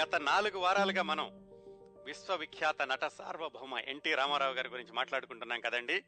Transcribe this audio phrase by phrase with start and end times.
[0.00, 1.26] గత నాలుగు వారాలుగా మనం
[2.04, 6.04] విశ్వవిఖ్యాత నట సార్వభౌమ ఎన్టీ రామారావు గారి గురించి మాట్లాడుకుంటున్నాం కదండి.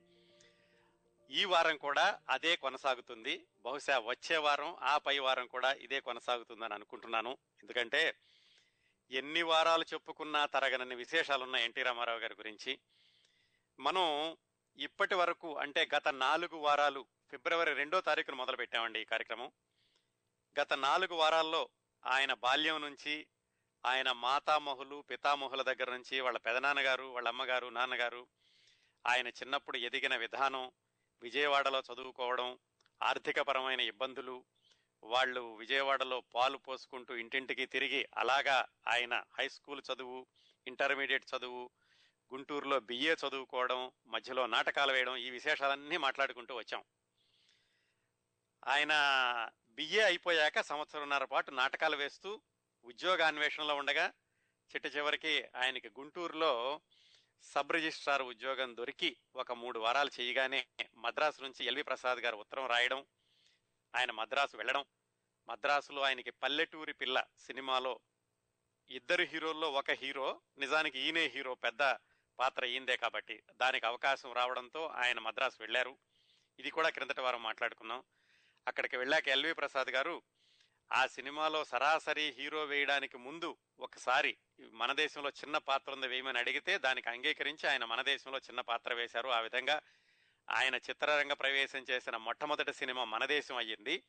[1.31, 3.47] ఈ వారం కూడా అదే కొనసాగుతుంది.
[3.61, 7.39] బహుశా వచ్చే వారం ఆ పై వారం కూడా ఇదే కొనసాగుతుందని అనుకుంటున్నాను.
[7.63, 8.15] ఎందుకంటే
[9.11, 12.79] ఎన్ని వారాలు చెప్పుకున్నా తరగనన్ని విశేషాలున్న ఎన్టీ రామారావు గారి గురించి.
[13.81, 14.37] మనం
[14.77, 19.53] ఇప్పటి వరకు అంటే గత నాలుగు వారాలు ఫిబ్రవరి రెండో తారీఖున మొదలుపెట్టామండి ఈ కార్యక్రమం.
[20.61, 21.69] గత నాలుగు వారాల్లో
[22.07, 23.27] ఆయన బాల్యం నుంచి
[23.87, 28.29] ఆయన మాతామహులు పితామహుల దగ్గర నుంచి వాళ్ళ పెదనాన్నగారు వాళ్ళ అమ్మగారు నాన్నగారు
[29.07, 30.73] ఆయన చిన్నప్పుడు ఎదిగిన విధానం
[31.23, 32.59] విజయవాడలో చదువుకోవడం
[33.03, 34.45] ఆర్థికపరమైన ఇబ్బందులు
[35.03, 38.57] వాళ్ళు విజయవాడలో పాలు పోసుకుంటూ ఇంటింటికి తిరిగి అలాగా
[38.89, 40.27] ఆయన హై స్కూల్ చదువు
[40.67, 41.71] ఇంటర్మీడియట్ చదువు
[42.33, 46.83] గుంటూరులో బిఏ చదువుకోవడం మధ్యలో నాటకాలు వేయడం ఈ విశేషాలన్నీ మాట్లాడుకుంటూ వచ్చాం.
[48.67, 48.93] ఆయన
[49.71, 52.31] బిఏ అయిపోయాక సంవత్సరంన్నర పాటు నాటకాలు వేస్తూ
[52.87, 54.13] ఉద్యోగ అన్వేషణలో ఉండగా
[54.71, 56.81] చిట్ట చివరికి ఆయనకి గుంటూరులో
[57.43, 63.07] సబ్ రిజిస్ట్రార్ ఉద్యోగం దొరికి ఒక మూడు వారాలు చేయగానే మద్రాసు నుంచి ఎల్వి ప్రసాద్ గారు ఉత్తరం రాయడం
[63.95, 64.85] ఆయన మద్రాసు వెళ్ళడం.
[65.49, 68.01] మద్రాసులో ఆయనకి పల్లెటూరి పిల్ల సినిమాలో
[68.91, 71.83] ఇద్దరు హీరోల్లో ఒక హీరో నిజానికి ఈయనే హీరో పెద్ద
[72.39, 75.99] పాత్ర ఈందే కాబట్టి దానికి అవకాశం రావడంతో ఆయన మద్రాసు వెళ్ళారు.
[76.59, 78.03] ఇది కూడా క్రిందటి వారం మాట్లాడుకున్నాం
[78.67, 80.23] అక్కడికి వెళ్ళాక ఎల్వి ప్రసాద్ గారు
[80.93, 84.37] ఆ సినిమాలో సరాసరి హీరో వేయడానికి ముందు ఒకసారి
[84.73, 89.29] మన దేశంలో చిన్న పాత్ర ఉంది వేయమని అడిగితే దానికి అంగీకరించి ఆయన మన దేశంలో చిన్న పాత్ర వేశారు.
[89.29, 89.83] ఆ విధంగా
[90.51, 94.03] ఆయన చిత్రరంగ ప్రవేశం చేసిన మొట్టమొదటి సినిమా మన దేశం అయ్యింది.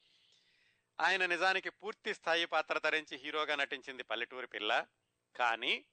[0.99, 4.85] ఆయన నిజానికి పూర్తి స్థాయి పాత్ర ధరించి హీరోగా నటించింది పల్లెటూరి పిల్ల.
[5.35, 5.85] కానీ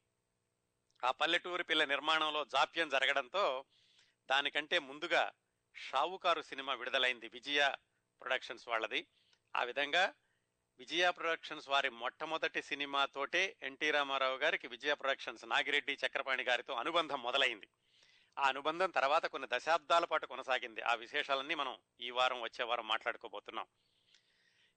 [1.05, 3.65] ఆ పల్లెటూరి పిల్ల నిర్మాణంలో జాప్యం జరగడంతో
[4.31, 5.33] దానికంటే ముందుగా
[5.77, 7.75] షావుకారు సినిమా విడుదలైంది విజయ
[8.21, 9.07] ప్రొడక్షన్స్ వాళ్ళది.
[9.57, 10.15] ఆ విధంగా
[10.79, 17.69] విజయ ప్రొడక్షన్స్ వారి మొట్టమొదటి సినిమాతోటే ఎన్టీ రామారావు గారికి విజయ ప్రొడక్షన్స్ నాగిరెడ్డి చక్రపాణి గారితో అనుబంధం మొదలైంది.
[18.39, 20.83] ఆ అనుబంధం తర్వాత కొన్ని దశాబ్దాల పాటు కొనసాగింది.
[20.83, 23.67] ఆ విశేషాలన్నీ మనం ఈ వారం వచ్చే వారం మాట్లాడుకోబోతున్నాం.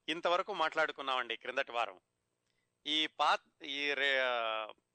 [0.09, 1.99] ఇంతవరకు మాట్లాడుకున్నామండి క్రిందటి వారం.
[2.87, 4.21] ఈ పా ఈ రే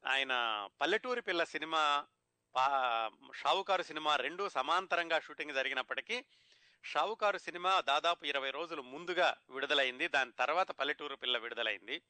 [0.07, 2.07] ఆయన పల్లెటూరి పిల్ల సినిమా
[2.57, 6.25] పా షావుకారు సినిమా రెండు సమాంతరంగా షూటింగ్ జరిగినప్పటికీ
[6.85, 10.09] షావుకారు సినిమా దాదాపు ఇరవై రోజులు ముందుగా విడుదలైంది.
[10.09, 12.03] దాని తర్వాత పల్లెటూరు పిల్ల విడుదలైంది.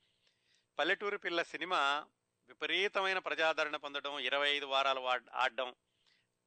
[0.79, 2.07] పల్లెటూరు పిల్ల సినిమా
[2.49, 5.01] విపరీతమైన ప్రజాదరణ పొందడం ఇరవై ఐదు వారాలు
[5.33, 5.75] ఆడడం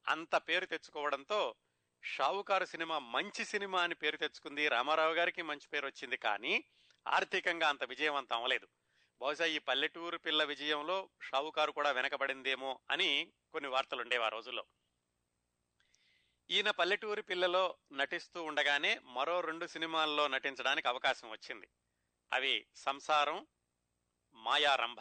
[0.07, 1.55] అంత పేరు తెచ్చుకోవడంతో
[2.03, 4.67] షావుకారు సినిమా మంచి సినిమా అని పేరు తెచ్చుకుంది.
[4.67, 6.63] రామారావు గారికి మంచి పేరు వచ్చింది కానీ
[7.07, 8.67] ఆర్థికంగా అంత విజయవంతం అవ్వలేదు.
[9.21, 14.65] బహుశా ఈ పల్లెటూరు పిల్ల విజయంలో షావుకారు కూడా వెనకబడిందేమో అని కొన్ని వార్తలు ఉండేవి ఆ రోజుల్లో.
[16.49, 21.67] ఈయన పల్లెటూరి పిల్లలో నటిస్తూ ఉండగానే మరో రెండు సినిమాల్లో నటించడానికి అవకాశం వచ్చింది.
[22.33, 23.47] అవి సంసారం
[24.33, 24.99] మాయారంభ.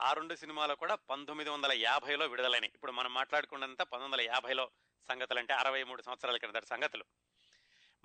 [0.00, 4.70] ఆ రెండు సినిమాలు కూడా పంతొమ్మిది వందల యాభైలో విడుదలైనవి ఇప్పుడు మనం మాట్లాడుకున్నంత పంతొమ్మిది వందల యాభైలో
[5.08, 7.04] సంగతులు అంటే అరవై మూడు సంవత్సరాల క్రిందటి సంగతులు.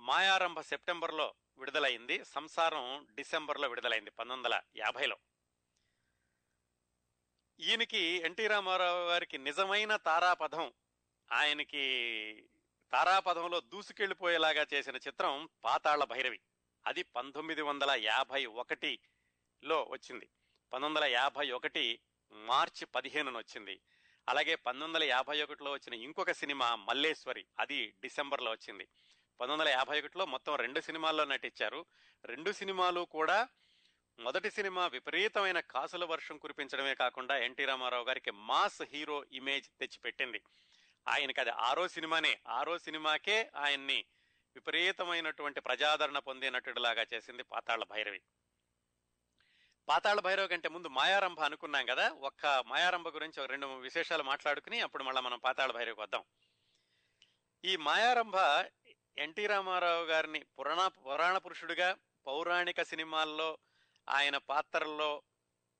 [0.00, 5.16] మాయారంభ సెప్టెంబర్లో విడుదలైంది సంసారం డిసెంబర్లో విడుదలైంది పంతొమ్మిది వందల యాభైలో.
[7.60, 10.72] ఈయనకి ఎన్టీ రామారావు గారికి నిజమైన తారాపథం
[11.32, 11.84] ఆయనకి
[12.92, 16.40] తారాపథంలో దూసుకెళ్ళిపోయేలాగా చేసిన చిత్రం పాతాళ భైరవి.
[16.86, 20.28] అది పంతొమ్మిది వందల యాభై ఒకటిలో వచ్చింది.
[20.72, 22.00] పంతొమ్మిది వందల యాభై ఒకటి
[22.32, 23.80] మార్చి పదిహేనున వచ్చింది.
[24.28, 28.84] అలాగే పంతొమ్మిది వందల యాభై ఒకటిలో వచ్చిన ఇంకొక సినిమా మల్లేశ్వరి అది డిసెంబర్లో వచ్చింది.
[29.40, 31.86] పంతొమ్మిది వందల యాభై ఒకటిలో మొత్తం రెండు సినిమాల్లో నటించారు.
[32.24, 33.48] రెండు సినిమాలు కూడా
[34.18, 40.42] మొదటి సినిమా విపరీతమైన కాసుల వర్షం కురిపించడమే కాకుండా ఎన్టీ రామారావు గారికి మాస్ హీరో ఇమేజ్ తెచ్చిపెట్టింది.
[41.08, 42.40] ఆయనకి అది ఆరో సినిమానే.
[42.48, 44.04] ఆరో సినిమాకే ఆయన్ని
[44.54, 48.20] విపరీతమైనటువంటి ప్రజాదరణ పొందే నటుడిలాగా చేసింది పాతాళ భైరవి.
[49.88, 52.08] పాతాళ భైరవ కంటే ముందు మాయారంభ అనుకున్నాం కదా?
[52.08, 56.24] ఒక్క మాయారంభ గురించి ఒక రెండు విశేషాలు మాట్లాడుకుని అప్పుడు మళ్ళీ మనం పాతాళ భైరవికి వద్దాం.
[57.64, 58.34] ఈ మాయారంభ
[59.18, 61.96] ఎన్టీ రామారావు గారిని పురాణ పురాణ పురుషుడిగా
[62.26, 63.58] పౌరాణిక సినిమాల్లో
[64.08, 65.22] ఆయన పాత్రల్లో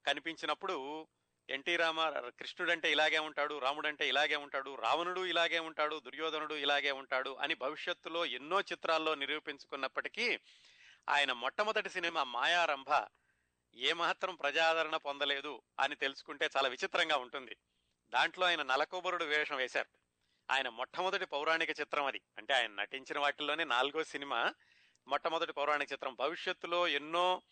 [0.07, 1.09] కనిపించినప్పుడు
[1.51, 6.91] ఎన్టీ రామ కృష్ణుడు అంటే ఇలాగే ఉంటాడు రాముడు అంటే ఇలాగే ఉంటాడు రావణుడు ఇలాగే ఉంటాడు దుర్యోధనుడు ఇలాగే
[6.91, 10.39] ఉంటాడు అని భవిష్యత్తులో ఎన్నో చిత్రాల్లో నిరూపించుకున్నప్పటికీ
[11.09, 13.07] ఆయన మొట్టమొదటి సినిమా మాయారంభ
[13.75, 17.57] ఏమాత్రం ప్రజాదరణ పొందలేదు అని తెలుసుకుంటే చాలా విచిత్రంగా ఉంటుంది.
[18.11, 19.89] దాంట్లో ఆయన నలకోబరుడు వేషం వేశారు.
[20.51, 22.21] ఆయన మొట్టమొదటి పౌరాణిక చిత్రం అది.
[22.39, 24.55] అంటే ఆయన నటించిన వాటిల్లోనే నాలుగో సినిమా
[25.09, 26.15] మొట్టమొదటి పౌరాణిక చిత్రం.
[26.15, 27.43] భవిష్యత్తులో ఎన్నో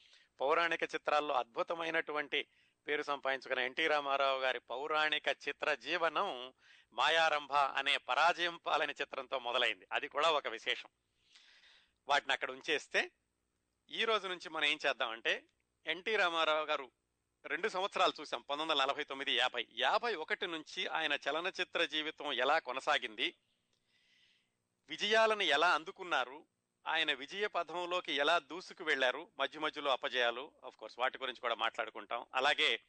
[0.41, 2.46] పౌరాణిక చిత్రాల్లో అద్భుతమైనటువంటి
[2.88, 6.52] పేరు సంపాదించుకున్న ఎన్టీ రామారావు గారి పౌరాణిక చిత్ర జీవనం
[6.92, 9.86] మాయారంభ అనే పరాజయం పాలన చిత్రంతో మొదలైంది.
[9.92, 10.88] అది కూడా ఒక విశేషం.
[12.08, 13.10] వాటిని అక్కడ ఉంచేస్తే
[13.90, 15.44] ఈ రోజు నుంచి మనం ఏం చేద్దామంటే
[15.86, 16.92] ఎన్టీ రామారావు గారు
[17.44, 19.69] రెండు సంవత్సరాలు చూసాం పంతొమ్మిది వందల నలభై తొమ్మిది యాభై.
[19.72, 23.34] యాభై ఒకటి నుంచి ఆయన చలనచిత్ర జీవితం ఎలా కొనసాగింది
[24.88, 26.46] విజయాలను ఎలా అందుకున్నారు
[26.86, 32.26] ఆయన విజయ పథంలోకి ఎలా దూసుకు వెళ్ళారు మధ్య మధ్యలో అపజయాలు ఆఫ్ కోర్స్ వాటి గురించి కూడా మాట్లాడుకుంటాం.
[32.34, 32.81] అలాగే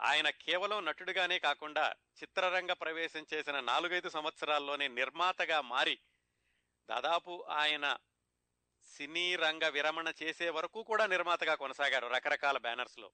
[0.00, 5.98] ఆయన కేవలం నటుడిగానే కాకుండా చిత్రరంగ ప్రవేశం చేసిన నాలుగైదు సంవత్సరాల్లోనే నిర్మాతగా మారి
[6.90, 7.98] దాదాపు ఆయన
[8.96, 13.10] సినీ రంగ విరమణ చేసే వరకు కూడా నిర్మాతగా కొనసాగారు రకరకాల బ్యానర్స్లో.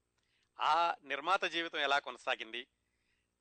[0.60, 2.68] ఆ నిర్మాత జీవితం ఎలా కొనసాగింది?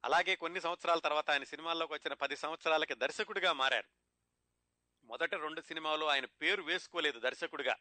[0.05, 4.00] అలాగే కొన్ని సంవత్సరాల తర్వాత ఆయన సినిమాల్లోకి వచ్చిన పది సంవత్సరాలకి దర్శకుడిగా మారారు.
[5.11, 7.75] మొదట రెండు సినిమాలు ఆయన పేరు వేసుకోలేదు దర్శకుడిగా.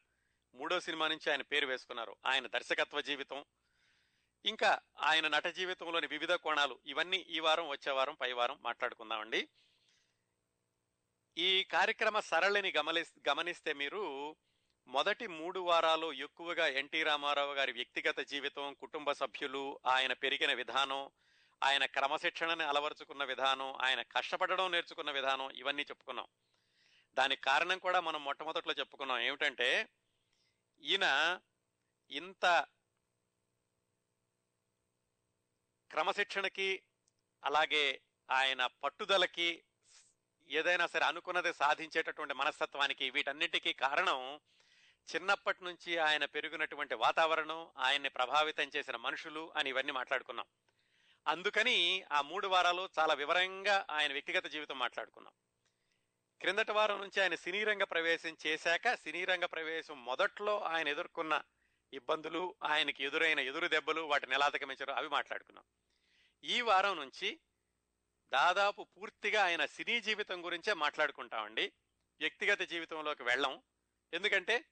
[0.55, 2.17] మూడో సినిమా నుంచి ఆయన పేరు వేసుకున్నారు.
[2.27, 3.45] ఆయన దర్శకత్వ జీవితం
[4.45, 9.49] ఇంకా ఆయన నట జీవితంలోని వివిధ కోణాలు ఇవన్నీ ఈ వారం వచ్చే వారం పై వారం మాట్లాడుకుందామండి.
[11.39, 14.37] ఈ కార్యక్రమ సరళిని గమని గమనిస్తే మీరు
[14.87, 21.11] మొదటి మూడు వారాలు ఎక్కువగా ఎన్టీ రామారావు గారి వ్యక్తిగత జీవితం కుటుంబ సభ్యులు ఆయన పెరిగిన విధానం
[21.63, 26.27] ఆయన క్రమశిక్షణని అలవరుచుకున్న విధానం ఆయన కష్టపడడం నేర్చుకున్న విధానం ఇవన్నీ చెప్పుకున్నాం.
[27.15, 29.19] దానికి కారణం కూడా మనం మొట్టమొదట్లో చెప్పుకున్నాం.
[29.19, 29.89] ఏమిటంటే
[30.81, 31.39] ఈయన
[32.11, 32.67] ఇంత
[35.91, 36.83] క్రమశిక్షణకి
[37.45, 39.65] అలాగే ఆయన పట్టుదలకి
[40.49, 44.41] ఏదైనా సరే అనుకున్నది సాధించేటటువంటి మనస్తత్వానికి వీటన్నిటికీ కారణం
[45.15, 50.47] చిన్నప్పటి నుంచి ఆయన పెరిగినటువంటి వాతావరణం ఆయన్ని ప్రభావితం చేసిన మనుషులు అని ఇవన్నీ మాట్లాడుకున్నాం.
[51.27, 55.33] అందుకని ఆ మూడు వారాలు చాలా వివరంగా ఆయన వ్యక్తిగత జీవితం మాట్లాడుకున్నాం.
[56.41, 61.43] క్రిందటి వారం నుంచి ఆయన సినీ రంగ ప్రవేశం చేశాక సినీ రంగ ప్రవేశం మొదట్లో ఆయన ఎదుర్కొన్న
[61.93, 65.65] ఇబ్బందులు ఆయనకి ఎదురైన ఎదురు దెబ్బలు వాటిని ఎలా అధిగమించారో అవి మాట్లాడుకున్నాం.
[66.45, 67.41] ఈ వారం నుంచి
[68.33, 71.73] దాదాపు పూర్తిగా ఆయన సినీ జీవితం గురించే మాట్లాడుకుంటామండి.
[72.21, 73.63] వ్యక్తిగత జీవితంలోకి వెళ్ళం.
[74.13, 74.65] ఎందుకంటే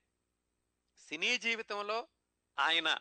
[0.97, 2.07] సినీ జీవితంలో
[2.59, 2.97] ఆయన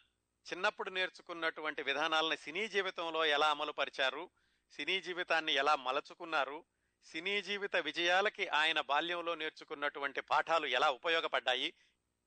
[0.52, 4.30] చిన్నప్పుడు నేర్చుకున్నటువంటి విధానాలను సినీ జీవితంలో ఎలా అమలు పరిచారు
[4.70, 6.64] సినీ జీవితాన్ని ఎలా మలచుకున్నారు
[7.04, 11.74] సినీ జీవిత విజయాలకి ఆయన బాల్యంలో నేర్చుకున్నటువంటి పాఠాలు ఎలా ఉపయోగపడ్డాయి?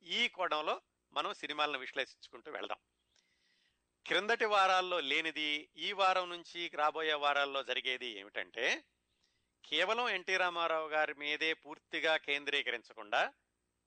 [0.03, 0.81] ఈ కోణంలో
[1.13, 2.77] మనం సినిమాలను విశ్లేషించుకుంటూ వెళ్దాం.
[4.06, 8.83] క్రిందటి వారాల్లో లేనిది ఈ వారం నుంచి రాబోయే వారాల్లో జరిగేది ఏమిటంటే
[9.63, 13.33] కేవలం ఎన్టీ రామారావు గారి మీదే పూర్తిగా కేంద్రీకరించకుండా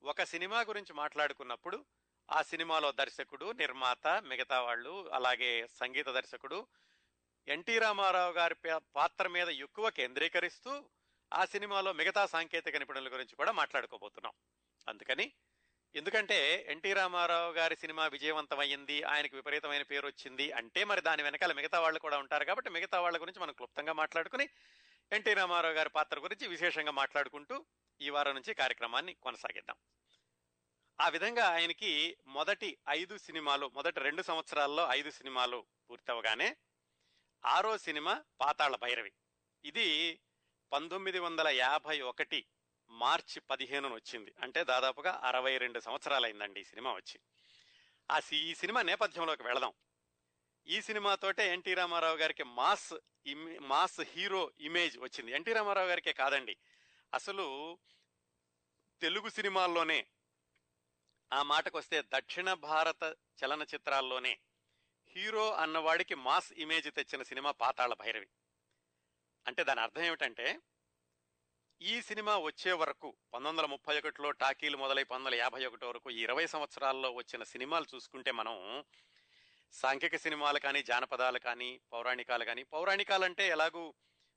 [0.02, 1.84] ఒక సినిమా గురించి మాట్లాడుకున్నప్పుడు
[2.30, 6.66] ఆ సినిమాలో దర్శకుడు నిర్మాత మిగతా వాళ్ళు అలాగే సంగీత దర్శకుడు
[7.48, 8.54] ఎన్టీ రామారావు గారి
[8.96, 10.84] పాత్ర మీద ఎక్కువ కేంద్రీకరిస్తూ
[11.32, 14.32] ఆ సినిమాలో మిగతా సాంకేతిక నిపుణుల గురించి కూడా మాట్లాడుకోబోతున్నాం.
[14.88, 15.32] అందుకని
[15.94, 21.80] ఎందుకంటే ఎన్టీ రామారావు గారి సినిమా విజయవంతమైంది ఆయనకు విపరీతమైన పేరు వచ్చింది అంటే మరి దాని వెనకాల మిగతా
[21.80, 24.48] వాళ్ళు కూడా ఉంటారు కాబట్టి మిగతా వాళ్ళ గురించి మనం క్లుప్తంగా మాట్లాడుకుని
[25.12, 27.66] ఎన్టీ రామారావు గారి పాత్ర గురించి విశేషంగా మాట్లాడుకుంటూ
[28.00, 29.76] ఈ వారం నుంచి కార్యక్రమాన్ని కొనసాగిద్దాం.
[31.00, 36.56] ఆ విధంగా ఆయనకి మొదటి ఐదు సినిమాలు మొదటి రెండు సంవత్సరాల్లో ఐదు సినిమాలు పూర్తవగానే
[37.46, 39.12] ఆరో సినిమా పాతాళ భైరవి.
[39.64, 40.20] ఇది
[40.72, 42.46] పంతొమ్మిది వందల యాభై ఒకటి
[42.88, 44.34] మార్చి పదిహేనున వచ్చింది.
[44.42, 47.20] అంటే దాదాపుగా అరవై రెండు సంవత్సరాలైందండి ఈ సినిమా వచ్చి.
[48.10, 49.72] ఆ ఈ సినిమా నేపథ్యంలోకి వెళదాం.
[50.66, 52.94] ఈ సినిమాతోటే ఎన్టీ రామారావు గారికి మాస్
[53.60, 55.32] మాస్ హీరో ఇమేజ్ వచ్చింది.
[55.32, 56.56] ఎన్టీ రామారావు గారికే కాదండి.
[57.14, 57.78] అసలు
[59.00, 60.06] తెలుగు సినిమాల్లోనే
[61.32, 64.38] ఆ మాటకు వస్తే దక్షిణ భారత చలనచిత్రాల్లోనే
[65.16, 68.28] హీరో అన్నవాడికి మాస్ ఇమేజ్ తెచ్చిన సినిమా పాతాళ భైరవి.
[69.46, 70.60] అంటే దాని అర్థం ఏమిటంటే
[71.82, 76.10] ఈ సినిమా వచ్చే వరకు పంతొమ్మిది వందల ముప్పై ఒకటిలో టాకీలు మొదలై పంతొమ్మిది వందల యాభై ఒకటి వరకు
[76.10, 78.84] ఈ ఇరవై సంవత్సరాల్లో వచ్చిన సినిమాలు చూసుకుంటే మనం
[79.72, 83.94] సాంఘిక సినిమాలు కానీ జానపదాలు కానీ పౌరాణికాలు కానీ పౌరాణికాలు అంటే ఎలాగూ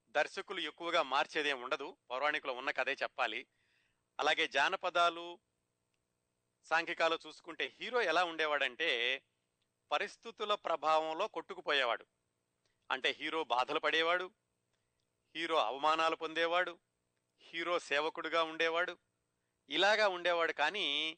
[0.10, 1.98] దర్శకులు ఎక్కువగా మార్చేదేం ఉండదు.
[2.10, 3.48] పౌరాణికులు ఉన్న కథే చెప్పాలి.
[4.20, 5.40] అలాగే జానపదాలు
[6.64, 9.22] సాంఘికాలు చూసుకుంటే హీరో ఎలా ఉండేవాడంటే
[9.92, 12.06] పరిస్థితుల ప్రభావంలో కొట్టుకుపోయేవాడు.
[12.92, 14.32] అంటే హీరో బాధలు పడేవాడు
[15.36, 16.80] హీరో అవమానాలు పొందేవాడు
[17.40, 18.98] హీరో సేవకుడుగా ఉండేవాడు
[19.70, 21.18] ఇలాగా ఉండేవాడు కానీ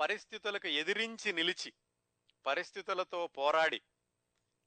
[0.00, 1.72] పరిస్థితులకు ఎదిరించి నిలిచి
[2.46, 3.82] పరిస్థితులతో పోరాడి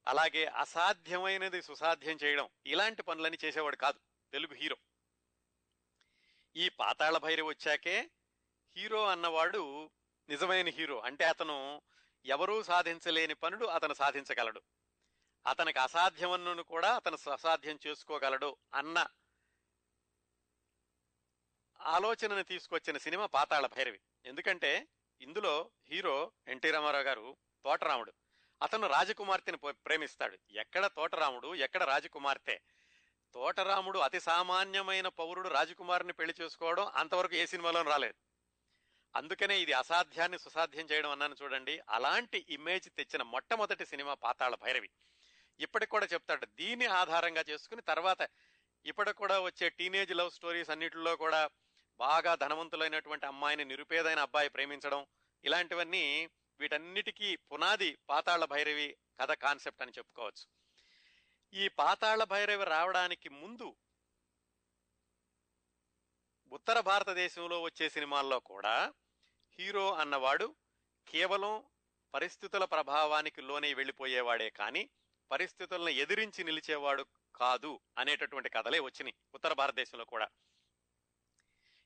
[0.07, 4.00] అలాగే అసాధ్యమైనది సుసాధ్యం చేయడం ఇలాంటి పనులని చేసేవాడు కాదు
[4.31, 4.77] తెలుగు హీరో.
[6.55, 8.10] ఈ పాతాళ భైరవి వచ్చాకే
[8.77, 9.91] హీరో అన్నవాడు
[10.29, 11.00] నిజమైన హీరో.
[11.00, 11.81] అంటే అతను
[12.25, 14.62] ఎవరూ సాధించలేని పనులు అతను సాధించగలడు.
[15.48, 19.08] అతనికి అసాధ్యమన్ను కూడా అతను అసాధ్యం చేసుకోగలడు అన్న
[21.82, 24.00] ఆలోచనను తీసుకొచ్చిన సినిమా పాతాళ భైరవి.
[24.25, 24.88] ఎందుకంటే
[25.22, 28.13] ఇందులో హీరో ఎన్టీ రామారావు గారు తోటరాముడు.
[28.62, 30.38] అతను రాజకుమార్తెని ప్రేమిస్తాడు.
[30.51, 32.62] ఎక్కడ తోటరాముడు ఎక్కడ రాజకుమార్తె?
[33.34, 38.31] తోటరాముడు అతి సామాన్యమైన పౌరుడు రాజకుమారిని పెళ్ళి చేసుకోవడం అంతవరకు ఏ సినిమాలో రాలేదు.
[39.15, 41.82] అందుకనే ఇది అసాధ్యాన్ని సుసాధ్యం చేయడం అన్నాను చూడండి.
[41.89, 44.89] అలాంటి ఇమేజ్ తెచ్చిన మొట్టమొదటి సినిమా పాతాళ భైరవి.
[45.60, 48.22] ఇప్పటికి కూడా చెప్తాడు దీన్ని ఆధారంగా చేసుకుని తర్వాత
[48.86, 51.50] ఇప్పటికి కూడా వచ్చే టీనేజ్ లవ్ స్టోరీస్ అన్నిటిలో కూడా
[52.00, 55.06] బాగా ధనవంతులైనటువంటి అమ్మాయిని నిరుపేదైన అబ్బాయి ప్రేమించడం
[55.44, 60.46] ఇలాంటివన్నీ వీటన్నిటికీ పునాది పాతాళ భైరవి కథ కాన్సెప్ట్ అని చెప్పుకోవచ్చు.
[61.53, 63.75] ఈ పాతాళ భైరవి రావడానికి ముందు
[66.51, 68.94] ఉత్తర భారతదేశంలో వచ్చే సినిమాల్లో కూడా
[69.62, 70.56] హీరో అన్నవాడు
[71.08, 71.63] కేవలం
[72.13, 74.89] పరిస్థితుల ప్రభావానికి లోనే వెళ్ళిపోయేవాడే కానీ
[75.32, 80.27] పరిస్థితులను ఎదిరించి నిలిచేవాడు కాదు అనేటటువంటి కథలే వచ్చినాయి ఉత్తర భారతదేశంలో కూడా.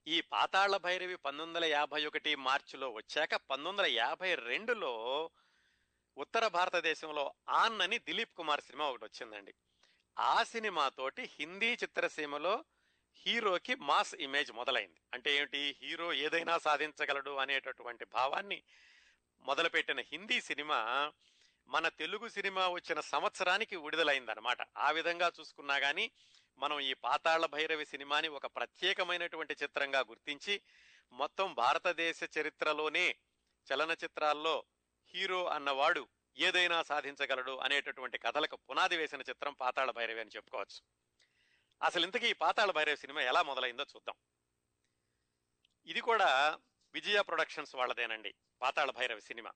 [0.08, 4.94] ఈ పాతాళ భైరవి పంతొమ్మిది వందల యాభై ఒకటి మార్చిలో వచ్చాక పంతొమ్మిది వందల యాభై రెండులో
[6.18, 9.54] ఉత్తర భారతదేశంలో ఆన్ అని దిలీప్ కుమార్ సినిమా ఒకటి వచ్చిందండి.
[10.20, 12.66] ఆ సినిమాతోటి హిందీ చిత్రసీమలో
[13.16, 15.02] హీరోకి మాస్ ఇమేజ్ మొదలైంది.
[15.14, 15.76] అంటే ఏమిటి?
[15.82, 18.64] హీరో ఏదైనా సాధించగలడు అనేటటువంటి భావాన్ని
[19.46, 21.12] మొదలుపెట్టిన హిందీ సినిమా
[21.68, 26.12] మన తెలుగు సినిమా వచ్చిన సంవత్సరానికి విడుదలైందనమాట ఆ విధంగా చూసుకున్నా కానీ
[26.58, 30.62] మనం ఈ పాతాళ భైరవి సినిమాని ఒక ప్రత్యేకమైనటువంటి చిత్రంగా గుర్తించి
[31.12, 33.16] మొత్తం భారతదేశ చరిత్రలోనే
[33.68, 34.64] చలనచిత్రాల్లో
[35.16, 36.08] హీరో అన్నవాడు
[36.38, 41.05] ఏదైనా సాధించగలడు అనేటటువంటి కథలకు పునాది వేసిన చిత్రం పాతాళ భైరవి అని చెప్పుకోవచ్చు.
[41.82, 44.16] అసలు ఇంతకీ ఈ పాతాళ భైరవి సినిమా ఎలా మొదలైందో చూద్దాం.
[45.86, 46.60] ఇది కూడా
[46.94, 49.52] విజయ ప్రొడక్షన్స్ వాళ్ళదేనండి పాతాళ భైరవి సినిమా.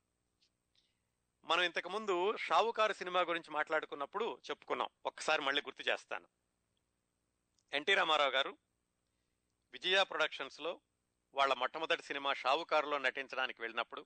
[1.44, 4.90] మనం ఇంతకు ముందు షావుకారు సినిమా గురించి మాట్లాడుకున్నప్పుడు చెప్పుకున్నాం.
[5.06, 6.28] ఒక్కసారి మళ్ళీ గుర్తు చేస్తాను.
[7.74, 8.58] ఎన్టీ రామారావు గారు
[9.74, 10.82] విజయ ప్రొడక్షన్స్లో
[11.34, 14.06] వాళ్ళ మొట్టమొదటి సినిమా షావుకారులో నటించడానికి వెళ్ళినప్పుడు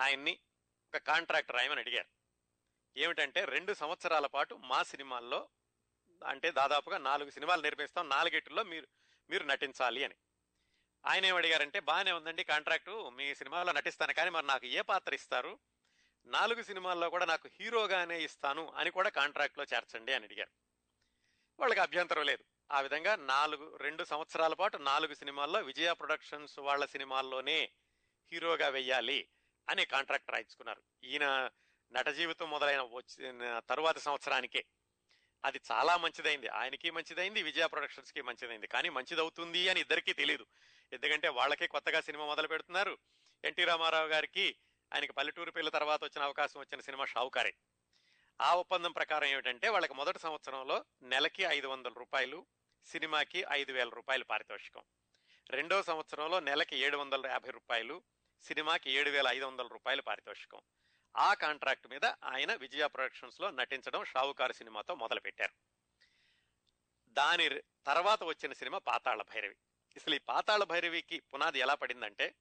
[0.00, 0.40] ఆయన్ని
[0.88, 2.08] ఒక కాంట్రాక్టర్ ఆయమని అడిగారు.
[2.96, 5.48] ఏమిటంటే రెండు సంవత్సరాల పాటు మా సినిమాల్లో
[6.26, 8.86] అంటే దాదాపుగా నాలుగు సినిమాలు నిర్మిస్తాం నాలుగిటిల్లో మీరు
[9.30, 10.14] మీరు నటించాలి అని.
[11.06, 13.08] ఆయన ఏం అడిగారంటే బాగానే ఉందండి కాంట్రాక్టు.
[13.08, 15.58] మీ సినిమాలో నటిస్తాను కానీ మరి నాకు ఏ పాత్ర ఇస్తారు?
[16.26, 20.50] నాలుగు సినిమాల్లో కూడా నాకు హీరోగానే ఇస్తాను అని కూడా కాంట్రాక్ట్లో చేర్చండి అని అడిగారు.
[21.60, 22.44] వాళ్ళకి అభ్యంతరం లేదు.
[22.72, 27.72] ఆ విధంగా నాలుగు రెండు సంవత్సరాల పాటు నాలుగు సినిమాల్లో విజయ ప్రొడక్షన్స్ వాళ్ళ సినిమాల్లోనే
[28.32, 29.28] హీరోగా వెయ్యాలి
[29.68, 30.82] అని కాంట్రాక్ట్ రాయించుకున్నారు.
[31.04, 31.50] ఈయన
[31.92, 34.64] నట జీవితం మొదలైన వచ్చిన తరువాత సంవత్సరానికే.
[35.44, 36.48] అది చాలా మంచిదైంది.
[36.48, 38.66] ఆయనకి మంచిదైంది విజయ ప్రొడక్షన్స్కి మంచిదైంది.
[38.66, 40.46] కానీ మంచిదవుతుంది అని ఇద్దరికీ తెలియదు
[40.92, 42.98] ఎందుకంటే వాళ్ళకే కొత్తగా సినిమా మొదలు పెడుతున్నారు.
[43.44, 44.56] ఎన్టీ రామారావు గారికి
[44.94, 47.54] ఆయనకి పల్లెటూరు పిల్ల తర్వాత వచ్చిన అవకాశం వచ్చిన సినిమా షావుకారే.
[48.40, 52.46] ఆ ఒప్పందం ప్రకారం ఏమిటంటే వాళ్ళకి మొదటి సంవత్సరంలో నెలకి ఐదు వందల రూపాయలు
[52.86, 54.82] సినిమాకి ఐదు వేల రూపాయలు పారితోషికం.
[55.50, 58.02] రెండో సంవత్సరంలో నెలకి ఏడు వందల యాభై రూపాయలు
[58.42, 60.60] సినిమాకి ఏడు వేల ఐదు వందల రూపాయలు పారితోషికం.
[61.16, 65.52] ఆ కాంట్రాక్ట్ మీద ఆయన విజయ ప్రొడక్షన్స్లో నటించడం షావుకారు సినిమాతో మొదలుపెట్టారు.
[67.08, 69.56] దాని తర్వాత వచ్చిన సినిమా పాతాళ భైరవి.
[69.96, 72.34] అసలు ఈ పాతాళ భైరవికి పునాది ఎలా పడిందంటే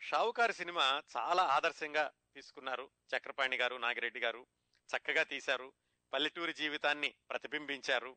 [0.00, 2.90] షావుకారు సినిమా చాలా ఆదర్శంగా తీసుకున్నారు.
[3.16, 4.46] చక్రపాణి గారు నాగిరెడ్డి గారు
[4.96, 5.72] చక్కగా తీశారు.
[6.12, 8.16] పల్లెటూరి జీవితాన్ని ప్రతిబింబించారు.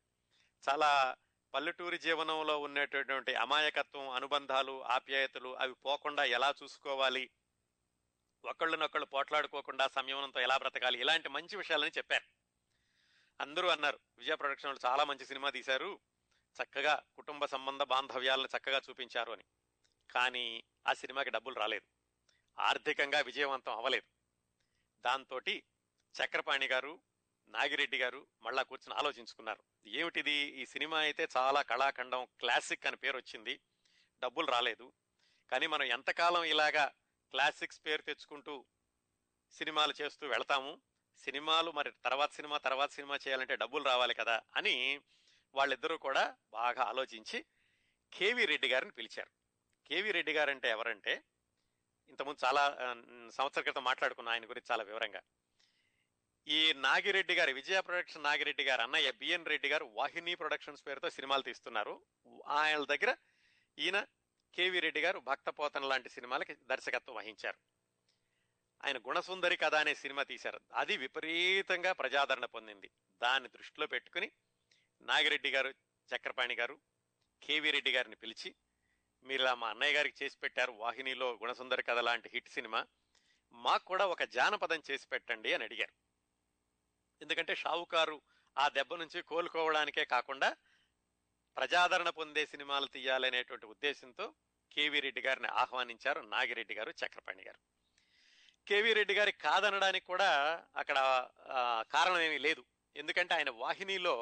[0.69, 1.15] చాలా
[1.55, 7.29] పల్లెటూరి జీవనంలో ఉన్నటువంటి అమాయకత్వం అనుబంధాలు ఆప్యాయతలు అవి పోకుండా ఎలా చూసుకోవాలి
[8.45, 10.99] ఒకళ్ళనొకళ్ళు పోట్లాడుకోకుండా సంయమనంతో ఎలా బ్రతకాలి?
[10.99, 12.25] ఇలాంటి మంచి విషయాలని చెప్పారు.
[13.41, 15.99] అందరూ అన్నారు విజయ ప్రొడక్షన్ వాళ్ళు చాలా మంచి సినిమా తీశారు
[16.63, 19.43] చక్కగా కుటుంబ సంబంధ బాంధవ్యాలను చక్కగా చూపించారు అని.
[20.11, 21.87] కానీ ఆ సినిమాకి డబ్బులు రాలేదు.
[22.59, 24.09] ఆర్థికంగా విజయవంతం అవ్వలేదు.
[25.05, 25.39] దాంతో
[26.23, 27.01] చక్రపాణి గారు
[27.47, 29.63] నాగిరెడ్డి గారు మళ్ళా కూర్చుని ఆలోచించుకున్నారు.
[29.87, 30.31] ఏమిటిది?
[30.31, 33.59] ఈ సినిమా అయితే చాలా కళాఖండం క్లాసిక్ అని పేరు వచ్చింది
[34.23, 34.93] డబ్బులు రాలేదు.
[35.51, 36.91] కానీ మనం ఎంతకాలం ఇలాగా
[37.31, 38.65] క్లాసిక్స్ పేరు తెచ్చుకుంటూ
[39.51, 40.71] సినిమాలు చేస్తూ వెళతాము.
[41.17, 44.75] సినిమాలు మరి తర్వాత సినిమా తర్వాత సినిమా చేయాలంటే డబ్బులు రావాలి కదా అని
[45.53, 47.39] వాళ్ళిద్దరూ కూడా బాగా ఆలోచించి
[48.11, 49.31] కేవి రెడ్డి గారిని పిలిచారు.
[49.85, 51.13] కేవి రెడ్డి గారు అంటే ఎవరంటే
[52.09, 52.63] ఇంతకుముందు చాలా
[53.37, 55.21] సంవత్సర క్రితం మాట్లాడుకున్న ఆయన గురించి చాలా వివరంగా.
[56.47, 61.43] ఈ నాగిరెడ్డి గారు విజయ ప్రొడక్షన్ నాగిరెడ్డి గారు అన్నయ్య బిఎన్ రెడ్డి గారు వాహిని ప్రొడక్షన్స్ పేరుతో సినిమాలు
[61.43, 61.93] తీస్తున్నారు.
[62.47, 63.15] ఆయన దగ్గర
[63.77, 63.99] ఈయన
[64.55, 67.57] కేవి రెడ్డి గారు భక్తపోతన లాంటి సినిమాలకి దర్శకత్వం వహించారు.
[68.85, 70.59] ఆయన గుణసుందరి కథ అనే సినిమా తీశారు.
[70.73, 72.91] అది విపరీతంగా ప్రజాదరణ పొందింది.
[73.21, 74.31] దాన్ని దృష్టిలో పెట్టుకుని
[75.01, 75.69] నాగిరెడ్డి గారు
[76.15, 76.79] చక్రపాణి గారు
[77.43, 78.55] కేవీ రెడ్డి గారిని పిలిచి
[79.23, 82.85] మీరు ఇలా మా అన్నయ్య గారికి చేసి పెట్టారు వాహినిలో గుణసుందరి కథ లాంటి హిట్ సినిమా.
[83.53, 85.93] మాకు కూడా ఒక జానపదం చేసి పెట్టండి అని అడిగారు.
[87.21, 88.21] ఎందుకంటే షావుకారు
[88.57, 90.55] ఆ దెబ్బ నుంచి కోలుకోవడానికే కాకుండా
[91.57, 94.25] ప్రజాదరణ పొందే సినిమాలు తీయాలనేటువంటి ఉద్దేశంతో
[94.75, 97.59] కేవీ రెడ్డి గారిని ఆహ్వానించారు నాగిరెడ్డి గారు చక్రపాణి గారు.
[98.67, 100.29] కేవీ రెడ్డి గారి కాదనడానికి కూడా
[100.81, 100.97] అక్కడ
[101.93, 102.63] కారణం ఏమీ లేదు.
[102.95, 104.15] ఎందుకంటే ఆయన వాహినిలో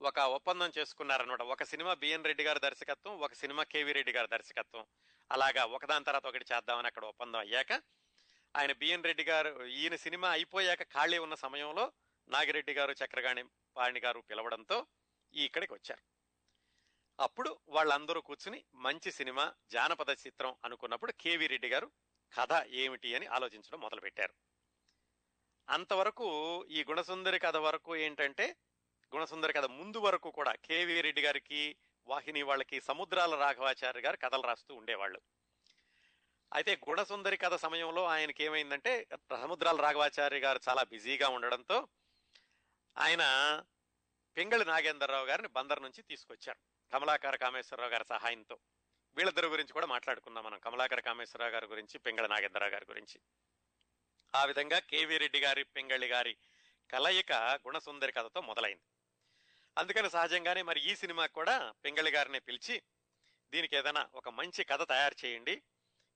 [0.00, 4.84] ఒక ఒప్పందం చేసుకున్నారనమాట ఒక సినిమా బిఎన్ రెడ్డి గారి దర్శకత్వం ఒక సినిమా కేవీ రెడ్డి గారి దర్శకత్వం.
[5.30, 7.72] అలాగా ఒకదాని తర్వాత ఒకటి చేద్దామని అక్కడ ఒప్పందం అయ్యాక
[8.54, 9.50] ఆయన బిఎన్ రెడ్డి గారు
[9.82, 11.84] ఈయన సినిమా అయిపోయాక ఖాళీ ఉన్న సమయంలో
[12.28, 13.42] నాగిరెడ్డి గారు చక్రగాణి
[13.76, 14.76] పాణి గారు పిలవడంతో
[15.34, 16.02] ఈ ఇక్కడికి వచ్చారు.
[17.18, 21.90] అప్పుడు వాళ్ళందరూ కూర్చుని మంచి సినిమా జానపద చిత్రం అనుకున్నప్పుడు కేవీ రెడ్డి గారు
[22.38, 24.34] కథ ఏమిటి అని ఆలోచించడం మొదలుపెట్టారు.
[25.68, 26.28] అంతవరకు
[26.70, 28.56] ఈ గుణసుందరి కథ వరకు ఏంటంటే
[29.14, 34.74] గుణసుందరి కథ ముందు వరకు కూడా కేవీ రెడ్డి గారికి వాహిని వాళ్ళకి సముద్రాల రాఘవాచార్య గారు కథలు రాస్తూ
[34.74, 35.20] ఉండేవాళ్ళు.
[36.52, 41.88] అయితే గుణసుందరి కథ సమయంలో ఆయనకి ఏమైందంటే సముద్రాల రాఘవాచార్య గారు చాలా బిజీగా ఉండడంతో
[42.98, 43.22] ఆయన
[44.36, 46.73] పింగళి నాగేంద్రరావు గారిని బందర్ నుంచి తీసుకొచ్చారు.
[46.92, 48.58] కమలాకర కామేశ్వరరావు గారి సహాయంతో
[49.16, 50.58] వీళ్ళిద్దరి గురించి కూడా మాట్లాడుకుందాం మనం.
[50.58, 53.20] కమలాకర కామేశ్వరరావు గారి గురించి పింగళ నాగేంద్రరావు గారి గురించి.
[54.34, 56.36] ఆ విధంగా కేవీ రెడ్డి గారి పింగళి గారి
[56.90, 58.82] కలయిక గుణసుందరి కథతో మొదలైంది.
[59.78, 62.82] అందుకని సహజంగానే మరి ఈ సినిమా కూడా పింగళి గారిని పిలిచి
[63.52, 65.62] దీనికి ఏదైనా ఒక మంచి కథ తయారు చేయండి.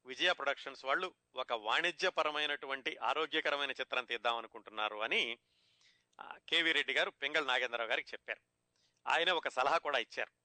[0.07, 5.39] విజయ ప్రొడక్షన్స్ వాళ్ళు ఒక వాణిజ్యపరమైనటువంటి ఆరోగ్యకరమైన చిత్రం తీద్దాం అనుకుంటున్నారు అని
[6.23, 8.41] కేవీ రెడ్డి గారు పింగళ నాగేంద్రరావు గారికి చెప్పారు.
[9.09, 10.38] ఆయన ఒక సలహా కూడా ఇచ్చారు.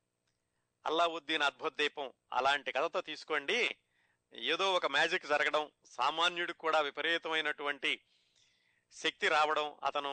[0.85, 3.77] అల్లావుద్దీన్ అద్భుత దీపం అలాంటి కథతో తీసుకోండి.
[4.33, 8.01] ఏదో ఒక మ్యాజిక్ జరగడం సామాన్యుడికి కూడా విపరీతమైనటువంటి
[8.91, 10.11] శక్తి రావడం అతను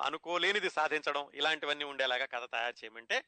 [0.00, 3.24] అనుకోలేనిది సాధించడం ఇలాంటివన్నీ ఉండేలాగా కథ తయారు చేయమంటే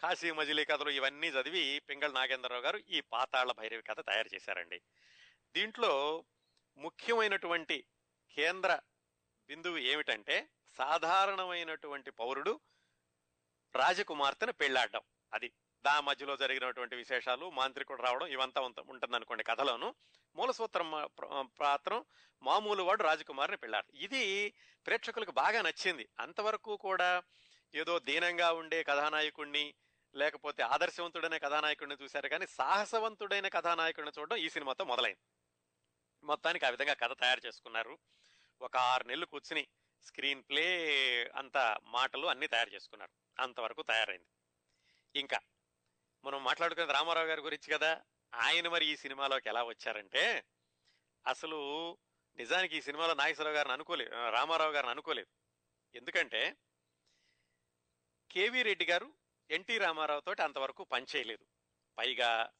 [0.00, 4.82] కాశీ మజిలీ కథలు ఇవన్నీ చదివి పింగళ నాగేంద్రరావు గారు ఈ పాతాళ భైరవి కథ తయారు చేశారండి.
[5.54, 6.24] దీంట్లో
[6.76, 7.84] ముఖ్యమైనటువంటి
[8.30, 8.80] కేంద్ర
[9.46, 12.60] బిందువు ఏమిటంటే సాధారణమైనటువంటి పౌరుడు
[13.76, 15.00] రాజకుమార్తెను పెళ్ళాడడం.
[15.32, 15.52] అది
[15.84, 19.94] దా మధ్యలో జరిగినటువంటి విశేషాలు మాంత్రికుడు రావడం ఇవంతా ఉంటుంది అనుకోండి కథలోను.
[20.36, 20.88] మూల సూత్రం
[21.60, 22.04] పాత్రం
[22.42, 24.54] మామూలు వాడు రాజకుమారిని పెళ్ళాడు ఇది
[24.86, 26.08] ప్రేక్షకులకు బాగా నచ్చింది.
[26.20, 27.22] అంతవరకు కూడా
[27.74, 29.74] ఏదో దీనంగా ఉండే కథానాయకుణ్ణి
[30.14, 35.22] లేకపోతే ఆదర్శవంతుడైన కథానాయకుడిని చూశారు కానీ సాహసవంతుడైన కథానాయకుడిని చూడడం ఈ సినిమాతో మొదలైంది.
[36.24, 37.98] మొత్తానికి ఆ విధంగా కథ తయారు చేసుకున్నారు.
[38.60, 39.66] ఒక ఆరు నెలలు కూర్చుని
[40.02, 40.66] స్క్రీన్ ప్లే
[41.36, 43.12] అంత మాటలు అన్ని తయారు చేసుకున్నారు.
[43.38, 44.28] అంతవరకు తయారైంది.
[45.14, 45.38] ఇంకా
[46.24, 48.02] మనం మాట్లాడుకునేది రామారావు గారి గురించి కదా.
[48.34, 50.44] ఆయన మరి ఈ సినిమాలోకి ఎలా వచ్చారంటే
[51.26, 51.98] అసలు
[52.36, 55.28] నిజానికి ఈ సినిమాలో నాగేశ్వరరావు గారిని అనుకోలేదు రామారావు గారిని అనుకోలేదు.
[55.94, 56.56] ఎందుకంటే
[58.30, 59.12] కేవీ రెడ్డి గారు
[59.50, 61.46] ఎన్టీ రామారావు తోటి అంతవరకు పనిచేయలేదు
[61.98, 62.50] పైగా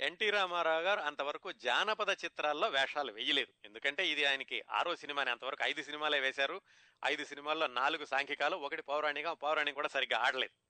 [0.00, 3.52] ఎన్టీ రామారావు గారు అంతవరకు జానపద చిత్రాల్లో వేషాలు వేయలేదు.
[3.64, 6.60] ఎందుకంటే ఇది ఆయనకి ఆరో సినిమాని అంతవరకు ఐదు సినిమాలే వేశారు.
[7.06, 10.67] ఐదు సినిమాల్లో నాలుగు సాంఘికాలు ఒకటి పౌరాణిక పౌరాణిక కూడా సరిగ్గా ఆడలేదు.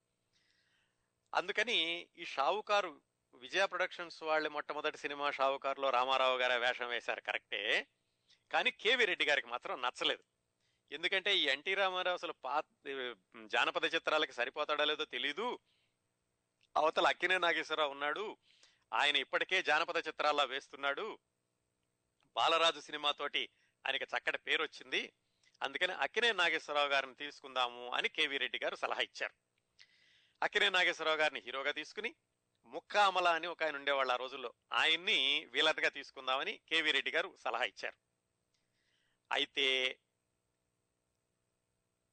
[1.34, 3.00] అందుకని ఈ షావుకారు
[3.34, 7.86] విజయ ప్రొడక్షన్స్ వాళ్ళు మొట్టమొదటి సినిమా షావుకారులో రామారావు గారి వేషం వేశారు కరెక్టే.
[8.52, 10.24] కానీ కేవి రెడ్డి గారికి మాత్రం నచ్చలేదు.
[10.92, 12.62] ఎందుకంటే ఈ ఎన్టీ రామారావు అసలు పా
[13.46, 15.58] జానపద చిత్రాలకి సరిపోతాడో లేదో తెలీదు.
[16.76, 18.36] అవతల అక్కినే నాగేశ్వరరావు ఉన్నాడు.
[18.92, 21.18] ఆయన ఇప్పటికే జానపద చిత్రాల్లో వేస్తున్నాడు.
[22.36, 23.48] బాలరాజు సినిమాతోటి
[23.86, 25.12] ఆయనకి చక్కటి పేరు వచ్చింది
[25.62, 29.47] అందుకని అక్కినే నాగేశ్వరరావు గారిని తీసుకుందాము అని కేవీ రెడ్డి గారు సలహా ఇచ్చారు.
[30.42, 32.14] అక్కినే నాగేశ్వరరావు గారిని హీరోగా తీసుకుని
[32.64, 34.54] ముక్కామల అని ఒక ఆయన ఉండేవాళ్ళు ఆ రోజుల్లో.
[34.72, 37.96] ఆయన్ని వీలర్గా తీసుకుందామని కేవీ రెడ్డి గారు సలహా ఇచ్చారు.
[39.32, 39.98] అయితే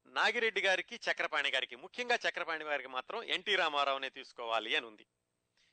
[0.05, 5.07] నాగిరెడ్డి గారికి చక్రపాణి గారికి ముఖ్యంగా చక్రపాణి గారికి మాత్రం ఎన్టీ రామారావునే తీసుకోవాలి అని ఉంది.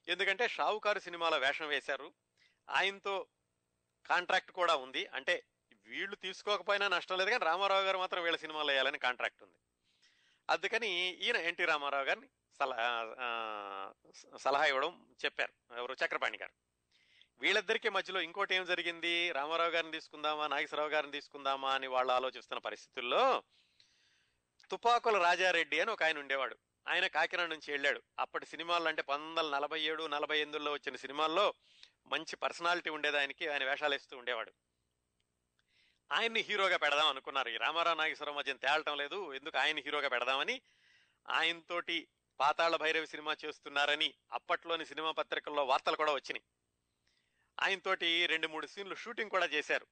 [0.08, 2.12] ఎందుకంటే షావుకారు సినిమాలో వేషం వేశారు.
[2.68, 3.26] ఆయనతో
[4.06, 5.06] కాంట్రాక్ట్ కూడా ఉంది.
[5.06, 5.46] అంటే
[5.86, 9.58] వీళ్ళు తీసుకోకపోయినా నష్టం లేదు కానీ రామారావు గారు మాత్రం వీళ్ళ సినిమాలో వేయాలని కాంట్రాక్ట్ ఉంది.
[10.50, 13.92] అందుకని ఈయన ఎన్టీ రామారావు గారిని సలహా
[14.36, 15.78] సలహా ఇవ్వడం చెప్పారు.
[15.78, 15.96] ఎవరు?
[16.04, 16.52] చక్రపాణి గారు.
[17.38, 19.32] వీళ్ళిద్దరికీ మధ్యలో ఇంకోటి ఏం జరిగింది?
[19.32, 20.48] రామారావు గారిని తీసుకుందామా?
[20.48, 21.74] నాగేశ్వరరావు గారిని తీసుకుందామా?
[21.74, 23.42] అని వాళ్ళు ఆలోచిస్తున్న పరిస్థితుల్లో
[24.70, 26.56] తుపాకుల రాజారెడ్డి అని ఒక ఆయన ఉండేవాడు.
[26.88, 28.02] ఆయన కాకినాడ నుంచి వెళ్ళాడు.
[28.18, 31.54] అప్పటి సినిమాల్లో అంటే పంతొమ్మిది వందల నలభై ఏడు నలభై ఎనిమిదిలో వచ్చిన సినిమాల్లో
[32.06, 34.52] మంచి పర్సనాలిటీ ఉండేది ఆయనకి ఆయన వేషాలు ఇస్తూ ఉండేవాడు.
[36.12, 37.48] ఆయన్ని హీరోగా పెడదాం అనుకున్నారు.
[37.48, 39.34] ఈ రామారావు నాగేశ్వరరావు మధ్య తేలటం లేదు.
[39.34, 40.60] ఎందుకు ఆయన హీరోగా పెడదామని
[41.30, 42.08] ఆయనతోటి
[42.42, 46.42] పాతాళ భైరవి సినిమా చేస్తున్నారని అప్పట్లోని సినిమా పత్రికల్లో వార్తలు కూడా వచ్చినాయి.
[47.60, 49.86] ఆయనతోటి రెండు మూడు సీన్లు షూటింగ్ కూడా చేశారు.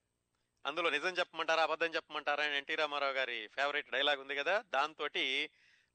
[0.66, 5.08] అందులో నిజం చెప్పమంటారా అబద్ధం చెప్పమంటారా అని ఎన్టీ రామారావు గారి ఫేవరెట్ డైలాగ్ ఉంది కదా దాంతో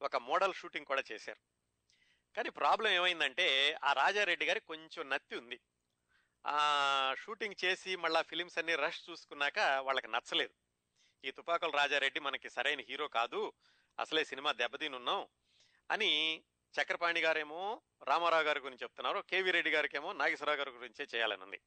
[0.02, 1.40] ఒక మోడల్ షూటింగ్ కూడా చేశారు.
[2.36, 5.60] కానీ ప్రాబ్లం ఏమైందంటే ఆ రాజారెడ్డి గారి కొంచెం నత్తి ఉంది.
[6.48, 10.54] ఆ షూటింగ్ చేసి మళ్ళా ఫిలిమ్స్ అన్ని రష్ చూసుకున్నాక వాళ్ళకి నచ్చలేదు.
[11.26, 13.54] ఈ తుపాకుల రాజారెడ్డి మనకి సరైన హీరో కాదు.
[14.00, 15.28] అసలే సినిమా దెబ్బతినున్నాం.
[15.92, 16.44] అని
[16.82, 19.20] చక్రపాణి గారేమో రామారావు గారి గురించి చెప్తున్నారు.
[19.20, 21.62] కేవీ రెడ్డి గారికేమో నాగేశ్వరరావు గారి గురించే చేయాలని ఉంది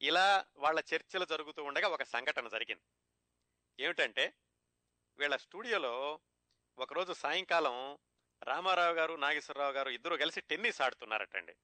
[0.00, 2.82] ఇలా వాళ్ళ చర్చలు జరుగుతూ ఉండగా ఒక సంఘటన జరిగింది.
[3.80, 4.34] ఏమిటంటే
[5.18, 6.20] వీళ్ళ స్టూడియోలో
[6.78, 7.98] ఒకరోజు సాయంకాలం
[8.42, 11.56] రామారావు గారు నాగేశ్వరరావు గారు ఇద్దరు కలిసి టెన్నిస్ ఆడుతున్నారటండి.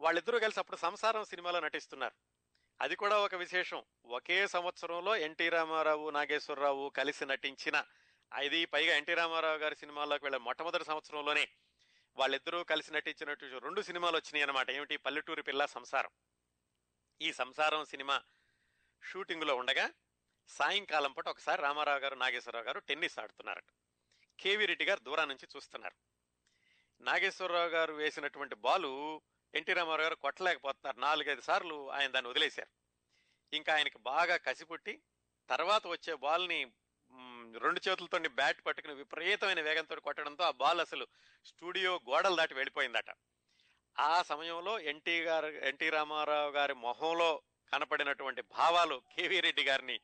[0.00, 2.14] వాళ్ళిద్దరూ కలిసి అప్పుడు సంసారం సినిమాలో నటిస్తున్నారు.
[2.80, 3.84] అది కూడా ఒక విశేషం.
[4.06, 7.84] ఒకే సంవత్సరంలో ఎన్టీ రామారావు నాగేశ్వరరావు కలిసి నటించిన
[8.32, 11.48] అది పైగా ఎన్టీ రామారావు గారి సినిమాల్లోకి వెళ్ళే మొట్టమొదటి సంవత్సరంలోనే
[12.16, 14.96] వాళ్ళిద్దరూ కలిసి నటించినట్టు రెండు సినిమాలు వచ్చినాయి అనమాట ఏమిటి?
[14.96, 16.10] పల్లెటూరి పిల్ల సంసారం.
[17.22, 18.22] ఈ సంసారం సినిమా
[19.02, 19.90] షూటింగ్లో ఉండగా
[20.48, 23.64] సాయంకాలం పూట ఒకసారి రామారావు గారు నాగేశ్వరరావు గారు టెన్నిస్ ఆడుతున్నారట.
[24.40, 25.94] కేవీ రెడ్డి గారు దూరం నుంచి చూస్తున్నారు.
[27.00, 29.22] నాగేశ్వరరావు గారు వేసినటువంటి బాలు
[29.54, 30.98] ఎన్టీ రామారావు గారు కొట్టలేకపోతున్నారు.
[30.98, 32.70] నాలుగైదు సార్లు ఆయన దాన్ని వదిలేశారు.
[33.56, 35.02] ఇంకా ఆయనకి బాగా కసిపుట్టి
[35.48, 36.72] తర్వాత వచ్చే బాల్ని
[37.58, 41.06] రెండు చేతులతో బ్యాట్ పట్టుకుని విపరీతమైన వేగంతో కొట్టడంతో ఆ బాల్ అసలు
[41.44, 43.04] స్టూడియో గోడలు దాటి వెళ్ళిపోయిందట.
[43.98, 50.00] ఆ సమయంలో ఎన్టీ గారు ఎన్టీ రామారావు గారి మొహంలో కనపడినటువంటి భావాలు కేవీ రెడ్డి గారిని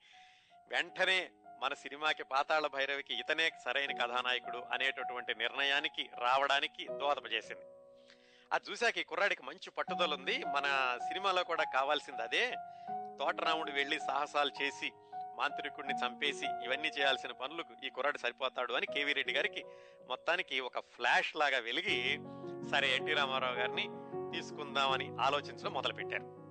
[0.68, 1.30] వెంటనే
[1.60, 7.64] మన సినిమాకి పాతాళ భైరవికి ఇతనే సరైన కథానాయకుడు అనేటటువంటి నిర్ణయానికి రావడానికి దోహదపజేసింది
[8.52, 10.44] అది చూశాక ఈ కుర్రాడికి మంచి పట్టుదల ఉంది.
[10.44, 12.54] మన సినిమాలో కూడా కావాల్సింది అదే.
[13.18, 14.92] తోటరాముడు వెళ్ళి సాహసాలు చేసి
[15.38, 19.62] మాంత్రికుడిని చంపేసి ఇవన్నీ చేయాల్సిన పనులకు ఈ కుర్రాడు సరిపోతాడు అని కేవీ రెడ్డి గారికి
[20.08, 21.98] మొత్తానికి ఒక ఫ్లాష్ లాగా వెలిగి
[22.70, 23.86] సరే ఎన్టీ రామారావు గారిని
[24.32, 26.45] తీసుకుందామని ఆలోచించడం మొదలుపెట్టారు.